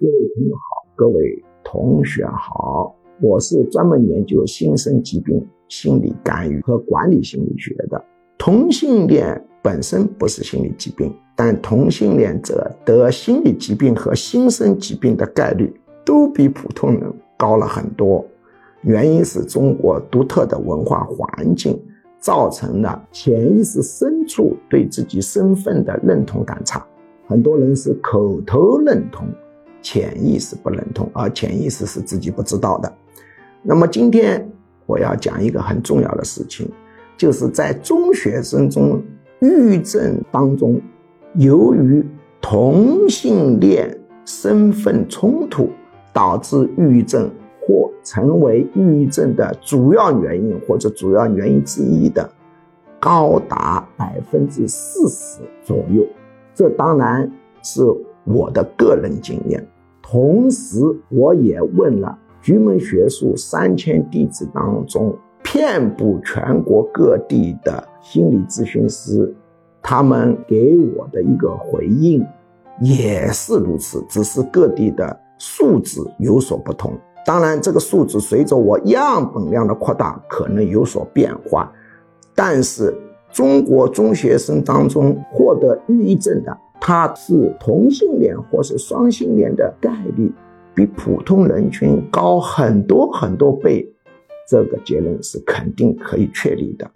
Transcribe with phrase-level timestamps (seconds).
[0.00, 8.00] 各位朋友好，各位同学好，我是专门研究新生疾病心理干预和管理心理学的。
[8.38, 15.74] 同性恋本身不是心理疾病，但同性恋者得心理疾病和新生疾病的概率
[16.04, 18.24] 都比普通人高了很多。
[18.82, 21.76] 原因是中国独特的文化环境
[22.20, 26.86] 造成了潜意识深处对自己身份的认同感差。
[27.26, 29.26] 很多人是口头认同，
[29.82, 32.92] 潜意识不认同，而潜意识是自己不知道的。
[33.62, 34.50] 那么今天
[34.86, 36.70] 我要讲一个很重要的事情，
[37.16, 39.02] 就是在中学生中，
[39.40, 40.80] 抑郁症当中，
[41.34, 42.04] 由于
[42.40, 45.70] 同性恋身份冲突
[46.12, 52.30] 导致抑郁症，或成为抑郁症的主要原因或者主要原因之一的，
[53.00, 56.06] 高达百分之四十左右。
[56.54, 57.30] 这当然
[57.62, 57.82] 是
[58.28, 59.66] 我的个人经验，
[60.02, 60.78] 同时
[61.08, 69.34] 我也问了菊门学术三千弟子当中遍布全国各地的心理咨询师，
[69.82, 72.24] 他们给我的一个回应
[72.80, 76.92] 也是如此，只是各地的数字有所不同。
[77.24, 81.72] 当然，这个数字随着我样本量的扩大可能有所变化，
[82.34, 82.94] 但是。
[83.30, 90.32] 中国中学生当中获得抑郁症的，他是同性恋或是双性恋的概率
[90.74, 93.86] 比普通人群高很多很多倍，
[94.48, 96.90] 这个结论是肯定可以确立的。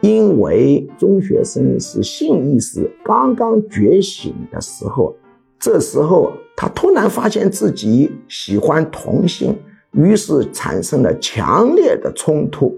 [0.00, 5.14] 因为中学生是性意识刚刚觉醒的时候，
[5.58, 9.56] 这时候他突然发现自己喜欢同性，
[9.92, 12.76] 于是产生了强烈的冲突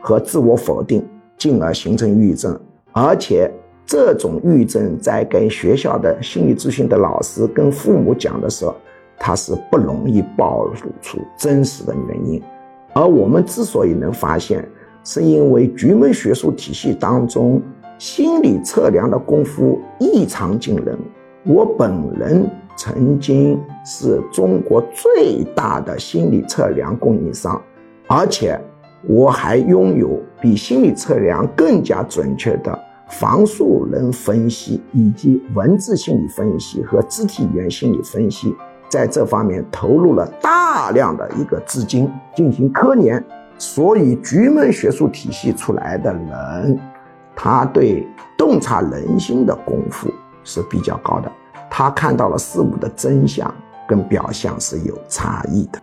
[0.00, 1.04] 和自我否定。
[1.38, 2.56] 进而形成抑郁症，
[2.92, 3.52] 而且
[3.84, 8.74] 这种抑郁症在跟学校的心理咨询的老师跟父母讲的时候，
[9.18, 12.42] 他是不容易暴露出真实的原因。
[12.94, 14.66] 而我们之所以能发现，
[15.04, 17.60] 是因为局门学术体系当中
[17.98, 20.98] 心理测量的功夫异常惊人。
[21.44, 27.60] 我本人曾经是中国最大的心理测量供应商，
[28.06, 28.58] 而且。
[29.08, 32.78] 我还拥有比心理测量更加准确的
[33.12, 38.54] 房数人分析，以及文字心理分析和肢体语言心理分析，
[38.88, 43.22] 在这方面投入了大量的一个资金进行科研。
[43.58, 46.80] 所以，局门学术体系出来的人，
[47.36, 48.04] 他对
[48.36, 50.10] 洞察人心的功夫
[50.42, 51.30] 是比较高的，
[51.70, 53.54] 他看到了事物的真相
[53.86, 55.78] 跟表象是有差异的。